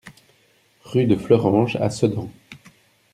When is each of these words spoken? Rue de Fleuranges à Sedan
Rue 0.83 1.05
de 1.05 1.15
Fleuranges 1.15 1.75
à 1.75 1.91
Sedan 1.91 2.27